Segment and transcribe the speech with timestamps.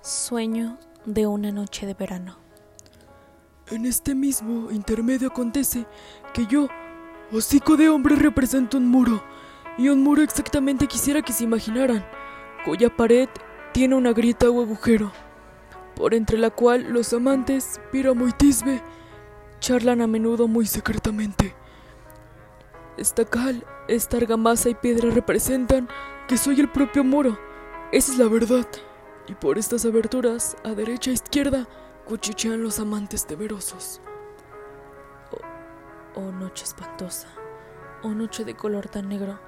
[0.00, 2.36] Sueño de una noche de verano.
[3.68, 5.86] En este mismo intermedio acontece
[6.32, 6.68] que yo,
[7.32, 9.22] hocico de hombre, represento un muro,
[9.78, 12.06] y un muro exactamente quisiera que se imaginaran,
[12.64, 13.28] cuya pared
[13.72, 15.12] tiene una grieta o agujero,
[15.94, 18.82] por entre la cual los amantes, Píramo y Tisbe,
[19.58, 21.54] charlan a menudo muy secretamente.
[22.96, 25.88] Esta cal, esta argamasa y piedra representan
[26.28, 27.38] que soy el propio muro,
[27.92, 28.66] esa es la verdad.
[29.28, 31.66] Y por estas aberturas, a derecha e izquierda,
[32.06, 34.00] cuchichean los amantes temerosos.
[35.32, 37.28] Oh, oh noche espantosa,
[38.04, 39.38] oh noche de color tan negro,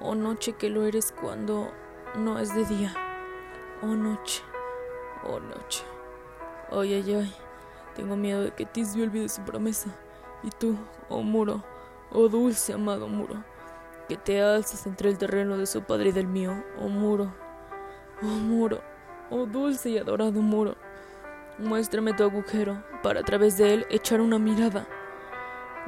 [0.00, 1.72] oh noche que lo eres cuando
[2.16, 2.94] no es de día,
[3.82, 4.42] oh noche,
[5.24, 5.84] oh noche.
[6.70, 7.34] Ay, ay, ay,
[7.94, 9.88] tengo miedo de que Tisbe olvide su promesa.
[10.42, 10.76] Y tú,
[11.08, 11.64] oh muro,
[12.12, 13.42] oh dulce amado muro,
[14.06, 17.34] que te alzas entre el terreno de su padre y del mío, oh muro,
[18.22, 18.82] oh muro,
[19.30, 20.76] oh dulce y adorado muro.
[21.58, 24.86] Muéstrame tu agujero para a través de él echar una mirada.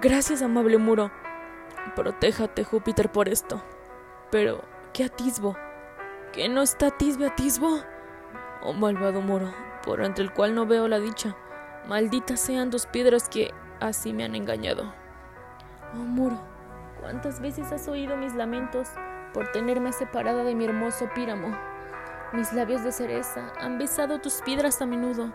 [0.00, 1.10] Gracias, amable muro.
[1.94, 3.62] Protéjate, Júpiter, por esto.
[4.30, 5.56] Pero, ¿qué atisbo?
[6.32, 7.80] ¿Que no está atisbe atisbo?
[8.62, 11.36] Oh malvado muro, por entre el cual no veo la dicha.
[11.86, 14.92] Malditas sean dos piedras que así me han engañado.
[15.94, 16.40] Oh muro,
[17.00, 18.88] ¿cuántas veces has oído mis lamentos
[19.32, 21.56] por tenerme separada de mi hermoso píramo?
[22.34, 25.32] Mis labios de cereza han besado tus piedras a menudo,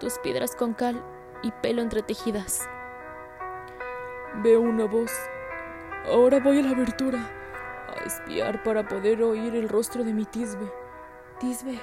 [0.00, 1.00] tus piedras con cal
[1.44, 2.68] y pelo entretejidas.
[4.42, 5.12] Veo una voz.
[6.06, 7.20] Ahora voy a la abertura
[7.88, 10.68] a espiar para poder oír el rostro de mi Tisbe.
[11.38, 11.78] Tisbe,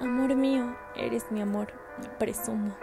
[0.00, 1.72] amor mío, eres mi amor,
[2.20, 2.76] presumo.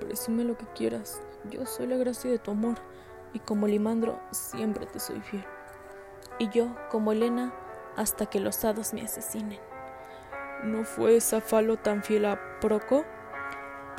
[0.00, 1.22] Presume lo que quieras.
[1.44, 2.74] Yo soy la gracia de tu amor
[3.32, 5.46] y como Limandro siempre te soy fiel.
[6.40, 7.54] Y yo, como Elena,
[7.96, 9.60] hasta que los hados me asesinen.
[10.62, 13.04] ¿No fue Zafalo tan fiel a Proco?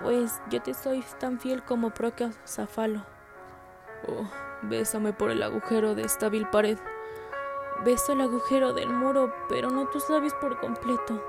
[0.01, 3.05] Pues yo te soy tan fiel como Proco a Zafalo.
[4.07, 4.29] Oh,
[4.63, 6.77] bésame por el agujero de esta vil pared.
[7.83, 11.23] Beso el agujero del muro, pero no tus labios por completo.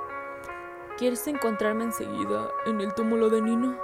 [0.97, 3.77] ¿Quieres encontrarme enseguida en el túmulo de Nino?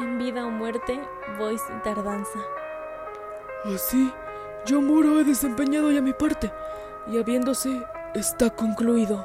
[0.00, 1.00] En vida o muerte,
[1.38, 2.40] voy sin tardanza.
[3.64, 4.12] Así,
[4.66, 6.50] yo muro he desempeñado ya mi parte
[7.08, 7.82] y habiéndose,
[8.14, 9.24] está concluido.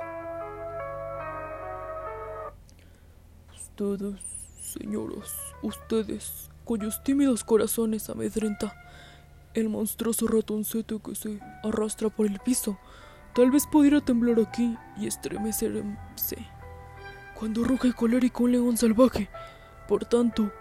[3.54, 4.22] Ustedes,
[4.62, 8.74] señoras, ustedes, cuyos tímidos corazones amedrenta
[9.54, 12.78] el monstruoso ratoncete que se arrastra por el piso,
[13.34, 16.38] tal vez pudiera temblar aquí y estremecerse.
[17.36, 19.30] Cuando ruge colérico un león salvaje,
[19.88, 20.52] por tanto,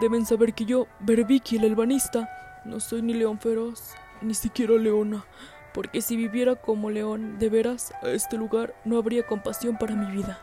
[0.00, 2.28] deben saber que yo, Berbiki el albanista,
[2.64, 5.24] no soy ni león feroz, ni siquiera leona,
[5.76, 10.10] porque si viviera como león de veras a este lugar no habría compasión para mi
[10.10, 10.40] vida.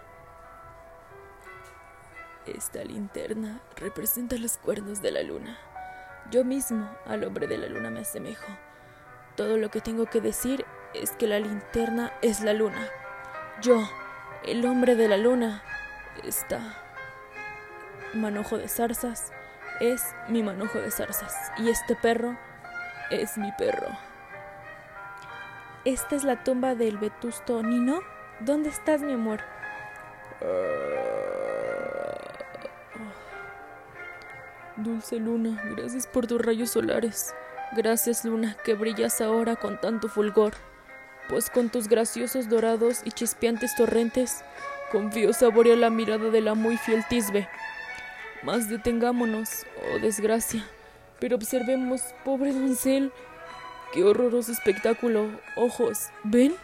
[2.45, 5.57] Esta linterna representa los cuernos de la luna.
[6.29, 8.45] Yo mismo al hombre de la luna me asemejo.
[9.35, 12.87] Todo lo que tengo que decir es que la linterna es la luna.
[13.59, 13.81] Yo,
[14.45, 15.63] el hombre de la luna,
[16.23, 16.61] está
[18.13, 19.33] manojo de zarzas,
[19.79, 21.33] es mi manojo de zarzas.
[21.57, 22.37] Y este perro
[23.09, 24.12] es mi perro.
[25.85, 27.99] ¿Esta es la tumba del vetusto Nino?
[28.39, 29.41] ¿Dónde estás, mi amor?
[34.77, 37.35] Dulce luna, gracias por tus rayos solares.
[37.73, 40.53] Gracias, luna, que brillas ahora con tanto fulgor.
[41.27, 44.41] Pues con tus graciosos dorados y chispeantes torrentes,
[44.89, 47.49] confío saborear la mirada de la muy fiel Tisbe.
[48.41, 50.63] Mas detengámonos, oh desgracia,
[51.19, 53.11] pero observemos, pobre doncel,
[53.93, 55.29] Qué horroroso espectáculo.
[55.55, 56.55] Ojos, ¿ven?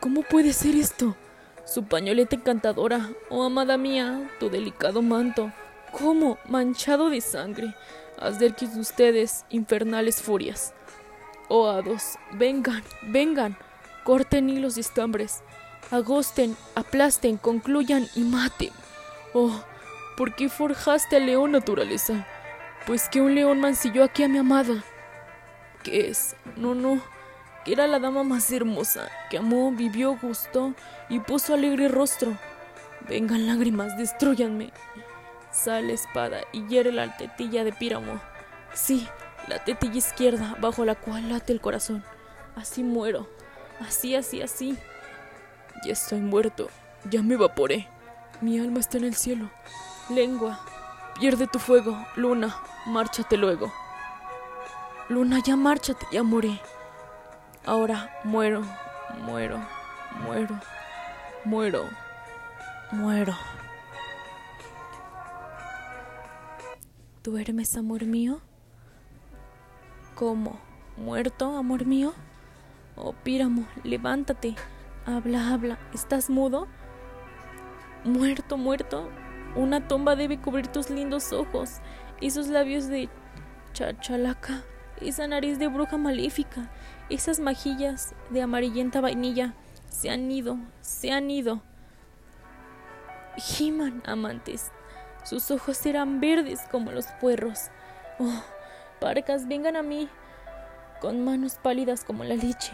[0.00, 1.16] ¿Cómo puede ser esto?
[1.64, 5.50] Su pañoleta encantadora, oh amada mía, tu delicado manto.
[5.92, 6.36] ¿Cómo?
[6.46, 7.74] Manchado de sangre.
[8.38, 10.74] Del que ustedes, infernales furias.
[11.48, 13.56] Oh hados, vengan, vengan,
[14.04, 15.42] corten hilos y estambres,
[15.90, 18.72] agosten, aplasten, concluyan y maten.
[19.32, 19.62] Oh,
[20.18, 22.26] ¿por qué forjaste al león, naturaleza?
[22.86, 24.84] Pues que un león mancilló aquí a mi amada
[25.86, 26.34] que es.
[26.56, 27.00] No, no.
[27.64, 30.74] Que era la dama más hermosa, que amó, vivió, gustó
[31.08, 32.36] y puso alegre rostro.
[33.08, 34.72] Vengan lágrimas, destruyanme.
[35.50, 38.20] Sale espada y hiere la tetilla de Píramo.
[38.74, 39.08] Sí,
[39.48, 42.04] la tetilla izquierda, bajo la cual late el corazón.
[42.56, 43.28] Así muero.
[43.80, 44.76] Así, así, así.
[45.84, 46.68] Ya estoy muerto.
[47.04, 47.88] Ya me evaporé.
[48.40, 49.50] Mi alma está en el cielo.
[50.08, 50.60] Lengua,
[51.18, 51.96] pierde tu fuego.
[52.16, 52.56] Luna,
[52.86, 53.72] márchate luego.
[55.08, 56.60] Luna, ya márchate, ya morí.
[57.64, 58.62] Ahora muero,
[59.24, 59.60] muero,
[60.24, 60.60] muero,
[61.46, 61.88] Muero,
[62.90, 63.32] muero.
[67.22, 68.40] ¿Duermes, amor mío?
[70.16, 70.58] ¿Cómo?
[70.96, 72.14] ¿Muerto, amor mío?
[72.96, 74.56] Oh, Píramo, levántate.
[75.04, 75.78] Habla, habla.
[75.94, 76.66] ¿Estás mudo?
[78.02, 79.08] Muerto, muerto.
[79.54, 81.80] Una tumba debe cubrir tus lindos ojos,
[82.20, 83.08] esos labios de
[83.72, 84.64] chachalaca,
[85.00, 86.70] esa nariz de bruja maléfica,
[87.10, 89.54] esas majillas de amarillenta vainilla.
[89.88, 91.62] Se han ido, se han ido.
[93.36, 94.72] Giman, amantes,
[95.24, 97.70] sus ojos serán verdes como los puerros.
[98.18, 98.42] Oh,
[99.00, 100.08] parcas, vengan a mí,
[101.00, 102.72] con manos pálidas como la leche.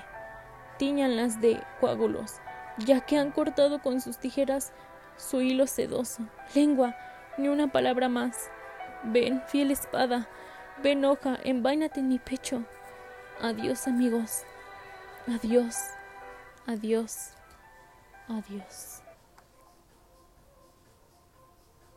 [0.79, 2.41] Tíñanlas de coágulos,
[2.79, 4.73] ya que han cortado con sus tijeras
[5.17, 6.23] su hilo sedoso.
[6.55, 6.97] Lengua,
[7.39, 8.51] ni una palabra más.
[9.05, 10.29] Ven, fiel espada,
[10.83, 12.65] ven hoja, envaínate en mi pecho.
[13.41, 14.45] Adiós, amigos.
[15.27, 15.77] Adiós,
[16.67, 17.33] adiós,
[18.29, 19.02] adiós.